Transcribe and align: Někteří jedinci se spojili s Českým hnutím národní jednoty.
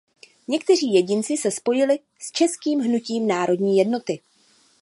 Někteří 0.47 0.93
jedinci 0.93 1.37
se 1.37 1.51
spojili 1.51 1.99
s 2.19 2.31
Českým 2.31 2.79
hnutím 2.79 3.27
národní 3.27 3.77
jednoty. 3.77 4.19